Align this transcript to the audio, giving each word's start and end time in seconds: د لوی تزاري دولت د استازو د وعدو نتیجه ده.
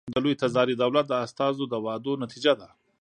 د 0.13 0.15
لوی 0.23 0.35
تزاري 0.41 0.75
دولت 0.83 1.05
د 1.09 1.13
استازو 1.25 1.63
د 1.69 1.75
وعدو 1.85 2.13
نتیجه 2.23 2.53
ده. 2.59 2.67